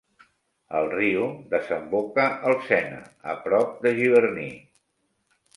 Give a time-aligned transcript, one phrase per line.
[0.79, 3.05] El riu desemboca al Sena,
[3.35, 4.53] a prop de Giverny.